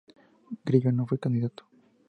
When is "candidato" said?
1.19-1.69